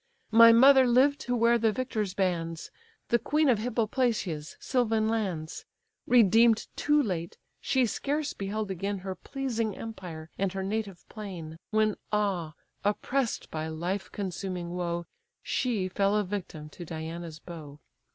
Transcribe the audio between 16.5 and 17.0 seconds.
to